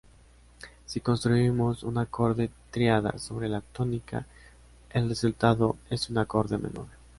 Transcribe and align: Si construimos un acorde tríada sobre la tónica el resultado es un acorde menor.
Si 0.87 0.99
construimos 0.99 1.83
un 1.83 1.99
acorde 1.99 2.49
tríada 2.71 3.19
sobre 3.19 3.47
la 3.47 3.61
tónica 3.61 4.25
el 4.89 5.07
resultado 5.07 5.75
es 5.91 6.09
un 6.09 6.17
acorde 6.17 6.57
menor. 6.57 6.87